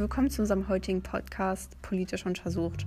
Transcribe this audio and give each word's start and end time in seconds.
willkommen 0.00 0.30
zu 0.30 0.40
unserem 0.40 0.66
heutigen 0.68 1.02
Podcast 1.02 1.76
Politisch 1.82 2.24
untersucht. 2.24 2.86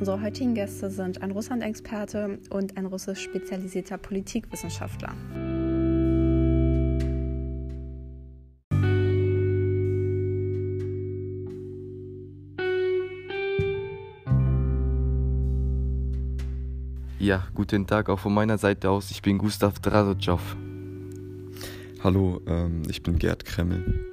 Unsere 0.00 0.20
heutigen 0.20 0.54
Gäste 0.54 0.90
sind 0.90 1.22
ein 1.22 1.30
Russland-Experte 1.30 2.40
und 2.50 2.76
ein 2.76 2.86
russisch 2.86 3.22
spezialisierter 3.22 3.96
Politikwissenschaftler. 3.96 5.14
Ja, 17.20 17.46
guten 17.54 17.86
Tag 17.86 18.08
auch 18.08 18.18
von 18.18 18.34
meiner 18.34 18.58
Seite 18.58 18.90
aus. 18.90 19.12
Ich 19.12 19.22
bin 19.22 19.38
Gustav 19.38 19.78
Drasotschow. 19.78 20.56
Hallo, 22.02 22.40
ähm, 22.48 22.82
ich 22.88 23.04
bin 23.04 23.16
Gerd 23.16 23.44
Kremmel. 23.44 24.07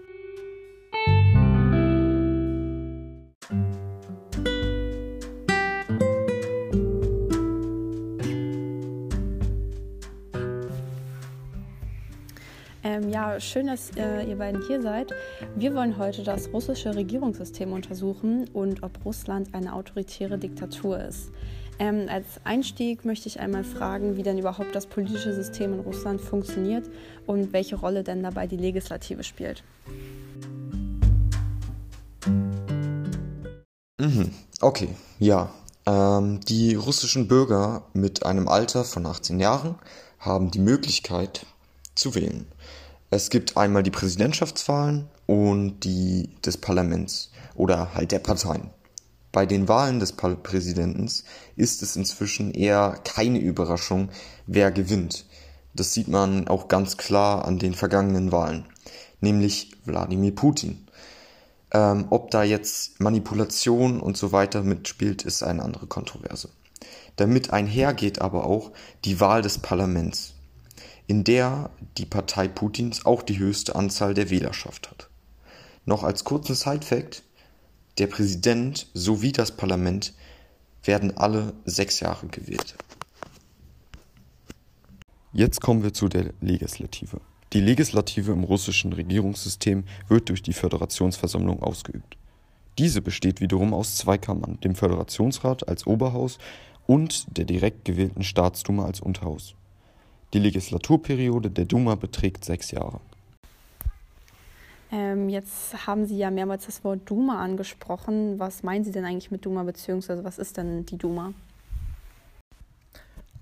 Ähm, 12.86 13.10
ja, 13.10 13.40
schön, 13.40 13.66
dass 13.66 13.90
äh, 13.98 14.30
ihr 14.30 14.36
beiden 14.36 14.62
hier 14.68 14.80
seid. 14.80 15.12
Wir 15.56 15.74
wollen 15.74 15.98
heute 15.98 16.22
das 16.22 16.54
russische 16.54 16.96
Regierungssystem 16.96 17.74
untersuchen 17.74 18.48
und 18.54 18.84
ob 18.84 19.04
Russland 19.04 19.56
eine 19.56 19.74
autoritäre 19.74 20.38
Diktatur 20.38 21.00
ist. 21.00 21.32
Ähm, 21.80 22.06
als 22.08 22.26
Einstieg 22.44 23.04
möchte 23.04 23.28
ich 23.28 23.40
einmal 23.40 23.64
fragen, 23.64 24.18
wie 24.18 24.22
denn 24.22 24.38
überhaupt 24.38 24.76
das 24.76 24.86
politische 24.86 25.34
System 25.34 25.74
in 25.74 25.80
Russland 25.80 26.22
funktioniert 26.22 26.88
und 27.26 27.54
welche 27.54 27.76
Rolle 27.76 28.04
denn 28.04 28.22
dabei 28.22 28.46
die 28.46 28.56
Legislative 28.56 29.24
spielt. 29.24 29.64
Mhm. 33.98 34.30
Okay, 34.62 34.90
ja. 35.18 35.50
Ähm, 35.88 36.40
die 36.42 36.76
russischen 36.76 37.28
Bürger 37.28 37.88
mit 37.94 38.28
einem 38.28 38.48
Alter 38.48 38.84
von 38.84 39.08
18 39.08 39.40
Jahren 39.40 39.74
haben 40.20 40.52
die 40.52 40.60
Möglichkeit 40.60 41.48
zu 41.96 42.16
wählen. 42.16 42.48
Es 43.10 43.30
gibt 43.30 43.58
einmal 43.58 43.84
die 43.84 43.92
Präsidentschaftswahlen 43.92 45.08
und 45.26 45.80
die 45.82 46.30
des 46.46 46.58
Parlaments 46.58 47.32
oder 47.56 47.94
halt 47.94 48.12
der 48.12 48.20
Parteien. 48.20 48.72
Bei 49.32 49.46
den 49.46 49.68
Wahlen 49.68 50.00
des 50.00 50.14
Präsidenten 50.14 51.10
ist 51.56 51.84
es 51.84 51.96
inzwischen 51.96 52.54
eher 52.54 52.98
keine 53.04 53.40
Überraschung, 53.40 54.10
wer 54.48 54.72
gewinnt. 54.72 55.26
Das 55.74 55.94
sieht 55.94 56.08
man 56.08 56.48
auch 56.48 56.70
ganz 56.70 56.96
klar 56.96 57.44
an 57.46 57.60
den 57.60 57.74
vergangenen 57.74 58.32
Wahlen, 58.32 58.66
nämlich 59.20 59.72
Wladimir 59.84 60.34
Putin. 60.34 60.88
Ähm, 61.72 62.06
ob 62.12 62.32
da 62.32 62.44
jetzt 62.44 63.02
Manipulation 63.02 64.00
und 64.00 64.16
so 64.16 64.32
weiter 64.32 64.64
mitspielt, 64.64 65.24
ist 65.24 65.44
eine 65.44 65.64
andere 65.64 65.88
Kontroverse. 65.88 66.48
Damit 67.18 67.52
einhergeht 67.52 68.22
aber 68.22 68.46
auch 68.46 68.72
die 69.04 69.20
Wahl 69.20 69.42
des 69.42 69.58
Parlaments, 69.58 70.35
in 71.08 71.24
der 71.24 71.70
die 71.98 72.06
Partei 72.06 72.48
Putins 72.48 73.06
auch 73.06 73.24
die 73.24 73.38
höchste 73.38 73.76
Anzahl 73.76 74.14
der 74.14 74.30
Wählerschaft 74.30 74.90
hat. 74.90 75.10
Noch 75.86 76.04
als 76.04 76.24
kurzen 76.24 76.56
Side-Fact, 76.56 77.24
der 77.98 78.08
Präsident 78.08 78.88
sowie 78.94 79.32
das 79.32 79.56
Parlament 79.56 80.14
werden 80.84 81.16
alle 81.18 81.54
sechs 81.66 82.00
Jahre 82.00 82.28
gewählt. 82.28 82.76
Jetzt 85.32 85.62
kommen 85.62 85.84
wir 85.84 85.94
zu 85.94 86.08
der 86.08 86.34
Legislative. 86.42 87.20
Die 87.54 87.62
Legislative 87.62 88.32
im 88.32 88.44
russischen 88.44 88.94
Regierungssystem 88.94 89.84
wird 90.08 90.30
durch 90.30 90.42
die 90.42 90.54
Föderationsversammlung 90.54 91.62
ausgeübt. 91.62 92.18
Diese 92.78 93.02
besteht 93.02 93.40
wiederum 93.40 93.74
aus 93.74 93.96
zwei 93.96 94.18
Kammern, 94.18 94.60
dem 94.62 94.76
Föderationsrat 94.76 95.68
als 95.68 95.88
Oberhaus 95.88 96.38
und 96.88 97.38
der 97.38 97.46
direkt 97.46 97.86
gewählten 97.86 98.24
Staatsduma 98.24 98.86
als 98.86 99.00
Unterhaus. 99.00 99.56
Die 100.34 100.40
Legislaturperiode 100.40 101.50
der 101.50 101.66
Duma 101.66 101.96
beträgt 101.96 102.46
sechs 102.46 102.72
Jahre. 102.72 103.00
Ähm, 104.92 105.30
jetzt 105.30 105.88
haben 105.88 106.06
Sie 106.06 106.18
ja 106.18 106.32
mehrmals 106.32 106.66
das 106.66 106.84
Wort 106.84 107.02
Duma 107.06 107.44
angesprochen. 107.44 108.40
Was 108.40 108.64
meinen 108.64 108.84
Sie 108.84 108.92
denn 108.92 109.06
eigentlich 109.06 109.32
mit 109.32 109.46
Duma, 109.46 109.64
beziehungsweise 109.64 110.24
was 110.24 110.38
ist 110.38 110.58
denn 110.58 110.86
die 110.86 110.98
Duma? 110.98 111.34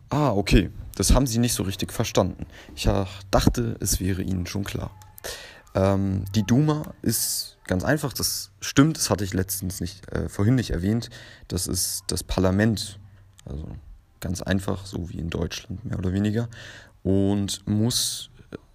Ah, 0.10 0.32
okay. 0.32 0.70
Das 0.96 1.14
haben 1.14 1.26
Sie 1.26 1.40
nicht 1.40 1.54
so 1.54 1.64
richtig 1.64 1.92
verstanden. 1.92 2.46
Ich 2.76 2.88
dachte, 3.32 3.76
es 3.80 4.00
wäre 4.00 4.22
Ihnen 4.22 4.46
schon 4.46 4.64
klar. 4.64 4.92
Ähm, 5.76 6.26
die 6.36 6.44
Duma 6.44 6.94
ist 7.02 7.58
ganz 7.66 7.84
einfach, 7.84 8.14
das 8.14 8.52
stimmt, 8.60 8.98
das 8.98 9.10
hatte 9.10 9.24
ich 9.24 9.34
letztens 9.34 9.82
nicht, 9.82 10.08
äh, 10.12 10.30
vorhin 10.30 10.56
nicht 10.56 10.70
erwähnt. 10.70 11.10
Das 11.48 11.68
ist 11.68 12.04
das 12.08 12.24
Parlament. 12.24 13.00
Also 13.46 13.68
ganz 14.24 14.42
einfach, 14.42 14.86
so 14.86 15.10
wie 15.10 15.20
in 15.20 15.30
Deutschland 15.30 15.86
mehr 15.86 16.00
oder 16.00 16.14
weniger. 16.14 16.48
Und 17.04 17.68
muss 17.68 18.30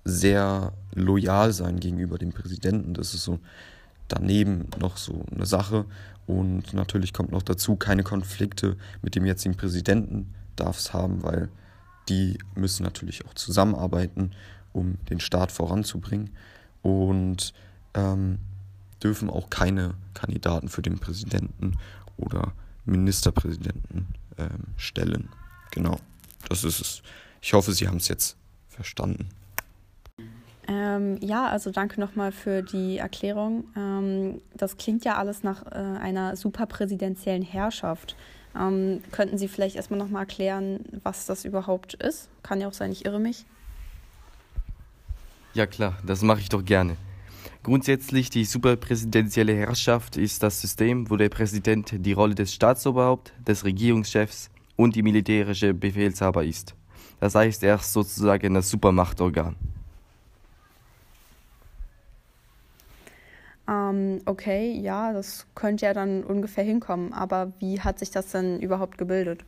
sehr 0.04 0.72
loyal 0.94 1.53
sein 1.53 1.81
gegenüber 1.81 2.19
dem 2.19 2.32
Präsidenten. 2.32 2.94
Das 2.94 3.14
ist 3.14 3.25
so 3.25 3.41
daneben 4.09 4.69
noch 4.78 4.98
so 4.98 5.25
eine 5.34 5.47
Sache. 5.47 5.86
Und 6.26 6.75
natürlich 6.75 7.12
kommt 7.14 7.32
noch 7.32 7.42
dazu, 7.42 7.76
keine 7.76 8.03
Konflikte 8.03 8.76
mit 9.00 9.14
dem 9.14 9.25
jetzigen 9.25 9.56
Präsidenten 9.56 10.34
darf 10.56 10.78
es 10.78 10.92
haben, 10.92 11.22
weil 11.22 11.48
die 12.09 12.38
müssen 12.54 12.82
natürlich 12.82 13.26
auch 13.26 13.34
zusammenarbeiten, 13.34 14.32
um 14.72 14.98
den 15.09 15.20
Staat 15.20 15.50
voranzubringen. 15.50 16.30
Und 16.82 17.54
ähm, 17.94 18.38
dürfen 19.03 19.30
auch 19.30 19.48
keine 19.48 19.94
Kandidaten 20.12 20.69
für 20.69 20.82
den 20.82 20.98
Präsidenten 20.98 21.78
oder 22.16 22.53
Ministerpräsidenten 22.84 24.09
ähm, 24.38 24.65
stellen. 24.76 25.28
Genau, 25.71 25.99
das 26.49 26.65
ist 26.65 26.81
es. 26.81 27.03
Ich 27.43 27.53
hoffe, 27.53 27.72
Sie 27.72 27.87
haben 27.87 27.99
es 27.99 28.09
jetzt 28.09 28.37
verstanden. 28.69 29.28
Ähm, 30.66 31.16
ja, 31.22 31.47
also 31.47 31.71
danke 31.71 31.99
nochmal 31.99 32.31
für 32.31 32.62
die 32.62 32.98
Erklärung. 32.98 33.65
Ähm, 33.75 34.43
das 34.54 34.77
klingt 34.77 35.04
ja 35.04 35.16
alles 35.16 35.43
nach 35.43 35.65
äh, 35.66 35.77
einer 35.77 36.37
superpräsidentiellen 36.37 37.43
Herrschaft. 37.43 38.16
Ähm, 38.54 39.03
könnten 39.10 39.38
Sie 39.38 39.48
vielleicht 39.48 39.77
erstmal 39.77 39.98
nochmal 39.98 40.22
erklären, 40.22 40.81
was 41.03 41.27
das 41.27 41.44
überhaupt 41.44 41.94
ist? 41.94 42.28
Kann 42.43 42.60
ja 42.60 42.69
auch 42.69 42.75
sein, 42.75 42.93
ich 42.93 43.06
irre 43.06 43.19
mich. 43.19 43.47
Ja 45.54 45.66
klar, 45.66 45.97
das 46.04 46.22
mache 46.22 46.41
ich 46.41 46.50
doch 46.50 46.65
gerne. 46.65 46.97
Grundsätzlich 47.62 48.31
die 48.31 48.44
superpräsidentielle 48.44 49.54
Herrschaft 49.54 50.16
ist 50.16 50.43
das 50.43 50.60
System, 50.60 51.10
wo 51.10 51.16
der 51.16 51.28
Präsident 51.28 51.93
die 51.93 52.12
Rolle 52.12 52.34
des 52.34 52.54
Staatsoberhaupt, 52.54 53.32
des 53.47 53.65
Regierungschefs 53.65 54.50
und 54.76 54.97
die 54.97 55.03
militärische 55.03 55.75
Befehlshaber 55.75 56.44
ist. 56.44 56.75
Das 57.21 57.34
heißt, 57.34 57.62
er 57.65 57.77
ist 57.77 57.93
sozusagen 57.93 58.54
das 58.54 58.71
Supermachtorgan. 58.71 59.56
Ähm, 63.69 64.21
okay, 64.25 64.72
ja, 64.81 65.12
das 65.12 65.47
könnte 65.54 65.84
ja 65.84 65.93
dann 65.93 66.25
ungefähr 66.25 66.65
hinkommen, 66.65 67.12
aber 67.12 67.53
wie 67.59 67.81
hat 67.81 67.98
sich 67.98 68.10
das 68.10 68.31
denn 68.31 68.60
überhaupt 68.60 68.97
gebildet? 68.97 69.44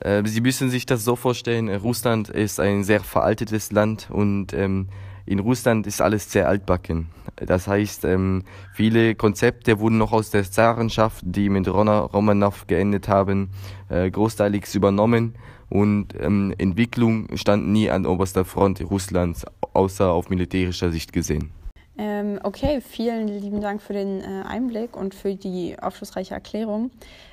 Äh, 0.00 0.24
Sie 0.26 0.40
müssen 0.40 0.68
sich 0.68 0.86
das 0.86 1.04
so 1.04 1.14
vorstellen, 1.14 1.68
Russland 1.68 2.28
ist 2.28 2.58
ein 2.58 2.82
sehr 2.82 3.00
veraltetes 3.00 3.70
Land 3.70 4.08
und 4.10 4.52
ähm, 4.54 4.88
in 5.26 5.40
Russland 5.40 5.86
ist 5.86 6.00
alles 6.00 6.30
sehr 6.30 6.48
altbacken. 6.48 7.08
Das 7.36 7.68
heißt, 7.68 8.04
ähm, 8.04 8.44
viele 8.72 9.14
Konzepte 9.14 9.78
wurden 9.78 9.98
noch 9.98 10.12
aus 10.12 10.30
der 10.30 10.50
Zarenschaft, 10.50 11.22
die 11.26 11.48
mit 11.50 11.68
Romanov 11.68 12.66
geendet 12.66 13.08
haben, 13.08 13.50
äh, 13.90 14.10
großteilig 14.10 14.74
übernommen 14.74 15.34
und 15.68 16.14
ähm, 16.18 16.54
Entwicklung 16.56 17.28
stand 17.36 17.68
nie 17.68 17.90
an 17.90 18.06
oberster 18.06 18.44
Front 18.44 18.80
Russlands, 18.80 19.44
außer 19.72 20.10
auf 20.10 20.30
militärischer 20.30 20.92
Sicht 20.92 21.12
gesehen. 21.12 21.50
Ähm, 21.98 22.38
okay, 22.42 22.82
vielen 22.82 23.26
lieben 23.26 23.60
Dank 23.60 23.80
für 23.80 23.94
den 23.94 24.20
äh, 24.20 24.42
Einblick 24.46 24.96
und 24.96 25.14
für 25.14 25.34
die 25.34 25.76
aufschlussreiche 25.80 26.34
Erklärung. 26.34 26.90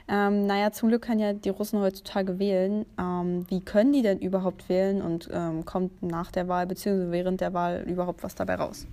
Ähm, 0.07 0.45
naja, 0.45 0.71
zum 0.71 0.89
Glück 0.89 1.01
können 1.01 1.19
ja 1.19 1.33
die 1.33 1.50
Russen 1.50 1.80
heutzutage 1.80 2.39
wählen. 2.39 2.86
Ähm, 2.98 3.45
wie 3.50 3.60
können 3.60 3.92
die 3.92 4.01
denn 4.01 4.19
überhaupt 4.19 4.69
wählen 4.69 5.01
und 5.01 5.30
ähm, 5.33 5.65
kommt 5.65 6.01
nach 6.01 6.31
der 6.31 6.48
Wahl 6.48 6.65
bzw. 6.65 7.12
während 7.12 7.42
der 7.42 7.54
Wahl 7.54 7.83
überhaupt 7.88 8.24
was 8.24 8.36
dabei 8.36 8.56
raus? 8.56 8.86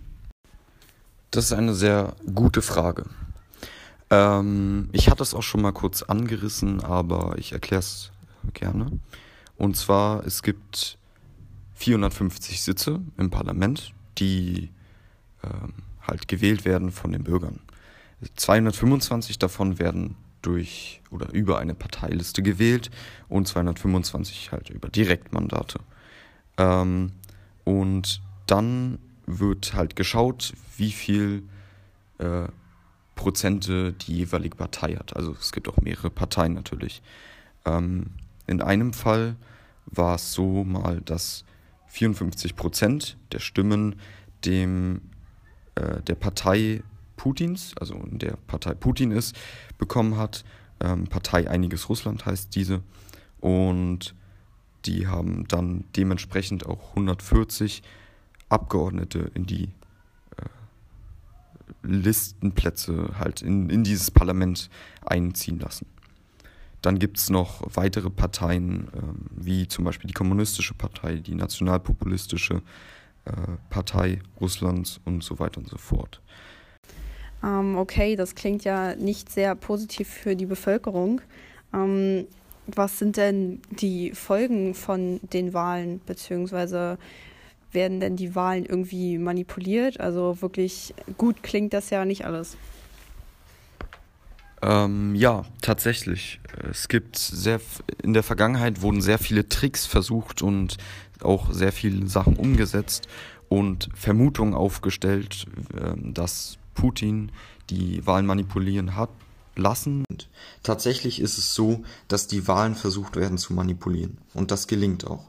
Das 1.30 1.44
ist 1.44 1.52
eine 1.52 1.74
sehr 1.74 2.14
gute 2.34 2.62
Frage. 2.62 3.04
Ähm, 4.10 4.88
ich 4.90 5.08
hatte 5.08 5.22
es 5.22 5.34
auch 5.34 5.42
schon 5.42 5.62
mal 5.62 5.72
kurz 5.72 6.02
angerissen, 6.02 6.82
aber 6.82 7.34
ich 7.38 7.52
erkläre 7.52 7.80
es 7.80 8.10
gerne. 8.54 8.98
Und 9.56 9.76
zwar, 9.76 10.26
es 10.26 10.42
gibt 10.42 10.98
450 11.74 12.60
Sitze 12.60 13.00
im 13.16 13.30
Parlament, 13.30 13.92
die 14.18 14.70
halt 16.02 16.28
gewählt 16.28 16.64
werden 16.64 16.90
von 16.90 17.12
den 17.12 17.24
Bürgern. 17.24 17.60
225 18.36 19.38
davon 19.38 19.78
werden 19.78 20.16
durch 20.42 21.00
oder 21.10 21.32
über 21.32 21.58
eine 21.58 21.74
Parteiliste 21.74 22.42
gewählt 22.42 22.90
und 23.28 23.46
225 23.48 24.52
halt 24.52 24.70
über 24.70 24.88
Direktmandate. 24.88 25.80
Ähm, 26.56 27.12
und 27.64 28.20
dann 28.46 28.98
wird 29.26 29.74
halt 29.74 29.96
geschaut, 29.96 30.54
wie 30.76 30.90
viel 30.90 31.44
äh, 32.18 32.48
Prozente 33.14 33.92
die 33.92 34.16
jeweilige 34.16 34.56
Partei 34.56 34.94
hat. 34.94 35.14
Also 35.14 35.36
es 35.38 35.52
gibt 35.52 35.68
auch 35.68 35.76
mehrere 35.78 36.10
Parteien 36.10 36.54
natürlich. 36.54 37.02
Ähm, 37.66 38.06
in 38.46 38.62
einem 38.62 38.92
Fall 38.92 39.36
war 39.86 40.14
es 40.14 40.32
so 40.32 40.64
mal, 40.64 41.00
dass 41.02 41.44
54 41.88 42.56
Prozent 42.56 43.16
der 43.32 43.40
Stimmen 43.40 43.96
dem 44.44 45.02
äh, 45.80 46.02
der 46.02 46.14
Partei 46.14 46.82
Putins, 47.16 47.74
also 47.78 48.02
der 48.10 48.36
Partei 48.46 48.74
Putin 48.74 49.10
ist, 49.10 49.36
bekommen 49.78 50.16
hat. 50.16 50.44
Ähm, 50.80 51.04
Partei 51.04 51.50
Einiges 51.50 51.88
Russland 51.88 52.24
heißt 52.24 52.54
diese. 52.54 52.82
Und 53.40 54.14
die 54.84 55.06
haben 55.06 55.46
dann 55.48 55.84
dementsprechend 55.96 56.66
auch 56.66 56.90
140 56.90 57.82
Abgeordnete 58.48 59.30
in 59.34 59.46
die 59.46 59.64
äh, 59.64 60.46
Listenplätze 61.82 63.10
halt 63.18 63.42
in, 63.42 63.70
in 63.70 63.84
dieses 63.84 64.10
Parlament 64.10 64.70
einziehen 65.04 65.58
lassen. 65.58 65.86
Dann 66.82 66.98
gibt 66.98 67.18
es 67.18 67.28
noch 67.28 67.62
weitere 67.74 68.08
Parteien, 68.08 68.88
ähm, 68.94 69.26
wie 69.30 69.68
zum 69.68 69.84
Beispiel 69.84 70.08
die 70.08 70.14
Kommunistische 70.14 70.74
Partei, 70.74 71.16
die 71.16 71.34
Nationalpopulistische 71.34 72.54
äh, 72.54 72.60
Partei 73.68 74.20
Russlands 74.40 75.00
und 75.04 75.22
so 75.22 75.38
weiter 75.38 75.58
und 75.58 75.68
so 75.68 75.78
fort. 75.78 76.20
Ähm, 77.42 77.76
okay, 77.76 78.16
das 78.16 78.34
klingt 78.34 78.64
ja 78.64 78.94
nicht 78.96 79.30
sehr 79.30 79.54
positiv 79.54 80.08
für 80.08 80.36
die 80.36 80.46
Bevölkerung. 80.46 81.20
Ähm, 81.72 82.26
was 82.66 82.98
sind 82.98 83.16
denn 83.16 83.60
die 83.70 84.12
Folgen 84.12 84.74
von 84.74 85.20
den 85.32 85.52
Wahlen, 85.54 86.00
beziehungsweise 86.06 86.98
werden 87.72 88.00
denn 88.00 88.16
die 88.16 88.34
Wahlen 88.34 88.66
irgendwie 88.66 89.18
manipuliert? 89.18 90.00
Also 90.00 90.42
wirklich 90.42 90.94
gut 91.16 91.42
klingt 91.42 91.72
das 91.72 91.90
ja 91.90 92.04
nicht 92.04 92.24
alles. 92.26 92.56
Ähm, 94.62 95.14
ja, 95.14 95.44
tatsächlich. 95.62 96.40
Es 96.70 96.88
gibt 96.88 97.16
sehr, 97.16 97.60
in 98.02 98.12
der 98.12 98.22
Vergangenheit 98.22 98.82
wurden 98.82 99.00
sehr 99.00 99.18
viele 99.18 99.48
Tricks 99.48 99.86
versucht 99.86 100.42
und 100.42 100.76
auch 101.20 101.52
sehr 101.52 101.72
viele 101.72 102.06
Sachen 102.08 102.36
umgesetzt 102.36 103.08
und 103.48 103.88
Vermutungen 103.94 104.54
aufgestellt, 104.54 105.46
ähm, 105.78 106.12
dass 106.14 106.58
Putin 106.74 107.32
die 107.70 108.06
Wahlen 108.06 108.26
manipulieren 108.26 108.96
hat 108.96 109.10
lassen. 109.56 110.04
Tatsächlich 110.62 111.20
ist 111.20 111.38
es 111.38 111.54
so, 111.54 111.82
dass 112.08 112.26
die 112.26 112.46
Wahlen 112.48 112.74
versucht 112.74 113.16
werden 113.16 113.38
zu 113.38 113.52
manipulieren. 113.52 114.18
Und 114.34 114.50
das 114.50 114.66
gelingt 114.66 115.06
auch. 115.06 115.28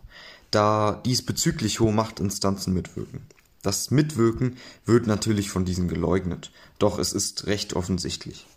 Da 0.52 1.02
diesbezüglich 1.06 1.80
hohe 1.80 1.94
Machtinstanzen 1.94 2.74
mitwirken. 2.74 3.22
Das 3.62 3.92
Mitwirken 3.92 4.58
wird 4.86 5.08
natürlich 5.08 5.50
von 5.50 5.66
diesen 5.66 5.88
geleugnet. 5.88 6.52
Doch 6.80 6.98
es 6.98 7.14
ist 7.14 7.46
recht 7.46 7.74
offensichtlich. 7.74 8.48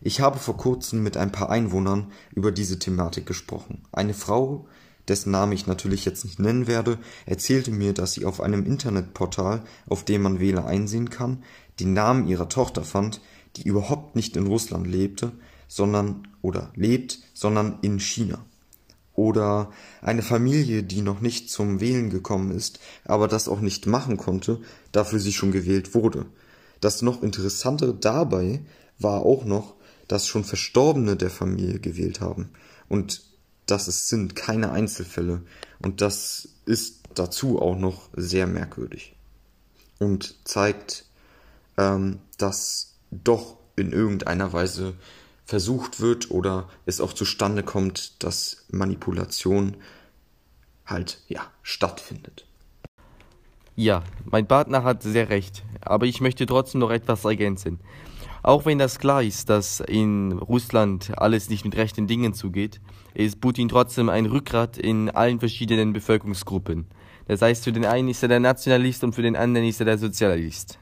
Ich 0.00 0.20
habe 0.20 0.38
vor 0.38 0.56
kurzem 0.56 1.02
mit 1.02 1.16
ein 1.16 1.32
paar 1.32 1.50
Einwohnern 1.50 2.12
über 2.34 2.52
diese 2.52 2.78
Thematik 2.78 3.26
gesprochen. 3.26 3.82
Eine 3.92 4.14
Frau, 4.14 4.66
dessen 5.08 5.30
Name 5.30 5.54
ich 5.54 5.66
natürlich 5.66 6.04
jetzt 6.04 6.24
nicht 6.24 6.38
nennen 6.38 6.66
werde, 6.66 6.98
erzählte 7.24 7.70
mir, 7.70 7.94
dass 7.94 8.12
sie 8.12 8.24
auf 8.24 8.40
einem 8.40 8.66
Internetportal, 8.66 9.62
auf 9.88 10.04
dem 10.04 10.22
man 10.22 10.40
Wähler 10.40 10.66
einsehen 10.66 11.10
kann, 11.10 11.42
den 11.80 11.94
Namen 11.94 12.26
ihrer 12.26 12.48
Tochter 12.48 12.82
fand, 12.82 13.20
die 13.56 13.62
überhaupt 13.62 14.16
nicht 14.16 14.36
in 14.36 14.46
Russland 14.46 14.86
lebte, 14.86 15.32
sondern 15.68 16.28
oder 16.42 16.70
lebt, 16.74 17.18
sondern 17.34 17.78
in 17.82 17.98
China. 17.98 18.44
Oder 19.14 19.70
eine 20.02 20.22
Familie, 20.22 20.82
die 20.82 21.00
noch 21.00 21.20
nicht 21.20 21.50
zum 21.50 21.80
Wählen 21.80 22.10
gekommen 22.10 22.50
ist, 22.50 22.80
aber 23.04 23.28
das 23.28 23.48
auch 23.48 23.60
nicht 23.60 23.86
machen 23.86 24.18
konnte, 24.18 24.60
dafür 24.92 25.20
sie 25.20 25.32
schon 25.32 25.52
gewählt 25.52 25.94
wurde. 25.94 26.26
Das 26.80 27.00
noch 27.00 27.22
Interessante 27.22 27.94
dabei 27.94 28.60
war 28.98 29.22
auch 29.22 29.46
noch, 29.46 29.75
dass 30.08 30.26
schon 30.26 30.44
Verstorbene 30.44 31.16
der 31.16 31.30
Familie 31.30 31.80
gewählt 31.80 32.20
haben. 32.20 32.50
Und 32.88 33.22
das 33.66 33.88
es 33.88 34.08
sind 34.08 34.36
keine 34.36 34.70
Einzelfälle. 34.70 35.42
Und 35.80 36.00
das 36.00 36.48
ist 36.64 37.00
dazu 37.14 37.60
auch 37.60 37.76
noch 37.76 38.08
sehr 38.14 38.46
merkwürdig. 38.46 39.16
Und 39.98 40.36
zeigt, 40.44 41.06
ähm, 41.76 42.20
dass 42.38 42.94
doch 43.10 43.56
in 43.76 43.92
irgendeiner 43.92 44.52
Weise 44.52 44.94
versucht 45.44 46.00
wird 46.00 46.30
oder 46.30 46.68
es 46.86 47.00
auch 47.00 47.12
zustande 47.12 47.62
kommt, 47.62 48.22
dass 48.22 48.64
Manipulation 48.70 49.76
halt 50.84 51.20
ja 51.28 51.40
stattfindet. 51.62 52.46
Ja, 53.76 54.02
mein 54.24 54.46
Partner 54.46 54.84
hat 54.84 55.02
sehr 55.02 55.28
recht, 55.28 55.62
aber 55.80 56.06
ich 56.06 56.20
möchte 56.20 56.46
trotzdem 56.46 56.80
noch 56.80 56.90
etwas 56.90 57.24
ergänzen. 57.24 57.78
Auch 58.46 58.64
wenn 58.64 58.78
das 58.78 59.00
klar 59.00 59.24
ist, 59.24 59.50
dass 59.50 59.80
in 59.80 60.30
Russland 60.30 61.18
alles 61.18 61.50
nicht 61.50 61.64
mit 61.64 61.76
rechten 61.76 62.06
Dingen 62.06 62.32
zugeht, 62.32 62.80
ist 63.12 63.40
Putin 63.40 63.68
trotzdem 63.68 64.08
ein 64.08 64.26
Rückgrat 64.26 64.78
in 64.78 65.10
allen 65.10 65.40
verschiedenen 65.40 65.92
Bevölkerungsgruppen. 65.92 66.86
Das 67.26 67.42
heißt, 67.42 67.64
für 67.64 67.72
den 67.72 67.84
einen 67.84 68.06
ist 68.06 68.22
er 68.22 68.28
der 68.28 68.38
Nationalist 68.38 69.02
und 69.02 69.16
für 69.16 69.22
den 69.22 69.34
anderen 69.34 69.66
ist 69.66 69.80
er 69.80 69.86
der 69.86 69.98
Sozialist. 69.98 70.78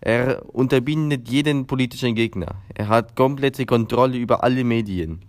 Er 0.00 0.44
unterbindet 0.54 1.28
jeden 1.28 1.66
politischen 1.66 2.14
Gegner. 2.14 2.62
Er 2.72 2.86
hat 2.86 3.16
komplette 3.16 3.66
Kontrolle 3.66 4.16
über 4.16 4.44
alle 4.44 4.62
Medien. 4.62 5.22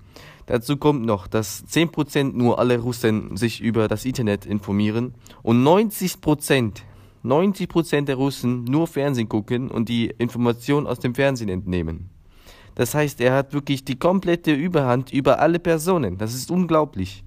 Dazu 0.46 0.78
kommt 0.78 1.08
noch, 1.08 1.26
dass 1.26 1.66
10% 1.66 2.34
nur 2.34 2.60
alle 2.60 2.78
Russen 2.78 3.36
sich 3.36 3.62
über 3.62 3.88
das 3.88 4.06
Internet 4.06 4.46
informieren 4.46 5.16
und 5.42 5.64
90%, 5.64 6.84
90% 7.24 8.06
der 8.06 8.16
Russen 8.16 8.64
nur 8.64 8.88
Fernsehen 8.88 9.30
gucken 9.30 9.70
und 9.70 9.90
die 9.90 10.08
Information 10.18 10.88
aus 10.88 11.00
dem 11.00 11.16
Fernsehen 11.16 11.50
entnehmen. 11.50 12.10
Das 12.76 12.96
heißt, 12.96 13.20
er 13.20 13.34
hat 13.34 13.54
wirklich 13.54 13.84
die 13.84 14.00
komplette 14.00 14.54
Überhand 14.54 15.12
über 15.12 15.40
alle 15.40 15.60
Personen. 15.60 16.18
Das 16.18 16.34
ist 16.34 16.50
unglaublich. 16.50 17.24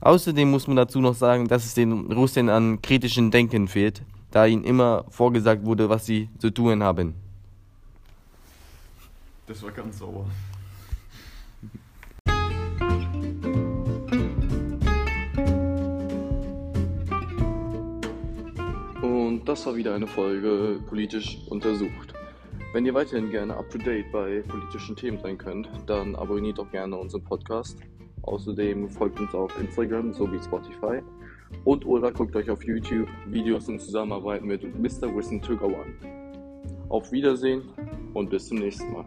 Außerdem 0.00 0.50
muss 0.50 0.66
man 0.66 0.76
dazu 0.76 1.00
noch 1.00 1.14
sagen, 1.14 1.48
dass 1.48 1.64
es 1.64 1.74
den 1.74 2.12
Russen 2.12 2.48
an 2.48 2.82
kritischen 2.82 3.30
Denken 3.30 3.68
fehlt 3.68 4.02
da 4.32 4.46
ihnen 4.46 4.64
immer 4.64 5.04
vorgesagt 5.10 5.64
wurde, 5.64 5.88
was 5.88 6.06
sie 6.06 6.28
zu 6.38 6.50
tun 6.50 6.82
haben. 6.82 7.14
Das 9.46 9.62
war 9.62 9.70
ganz 9.70 9.98
sauer. 9.98 10.26
Das 19.52 19.66
war 19.66 19.76
wieder 19.76 19.94
eine 19.94 20.06
Folge 20.06 20.80
politisch 20.88 21.36
untersucht. 21.50 22.14
Wenn 22.72 22.86
ihr 22.86 22.94
weiterhin 22.94 23.30
gerne 23.30 23.54
up 23.54 23.68
to 23.68 23.76
date 23.76 24.10
bei 24.10 24.42
politischen 24.48 24.96
Themen 24.96 25.18
sein 25.18 25.36
könnt, 25.36 25.68
dann 25.84 26.16
abonniert 26.16 26.56
doch 26.56 26.70
gerne 26.70 26.96
unseren 26.96 27.22
Podcast. 27.22 27.76
Außerdem 28.22 28.88
folgt 28.88 29.20
uns 29.20 29.34
auf 29.34 29.52
Instagram 29.60 30.14
sowie 30.14 30.42
Spotify. 30.42 31.02
Und 31.64 31.84
oder 31.84 32.10
guckt 32.12 32.34
euch 32.34 32.48
auf 32.48 32.64
YouTube 32.64 33.08
Videos 33.26 33.68
in 33.68 33.78
Zusammenarbeit 33.78 34.42
mit 34.42 34.62
Mr. 34.62 35.14
Wissen 35.14 35.42
Togawan. 35.42 35.98
Auf 36.88 37.12
Wiedersehen 37.12 37.60
und 38.14 38.30
bis 38.30 38.48
zum 38.48 38.56
nächsten 38.56 38.90
Mal. 38.90 39.04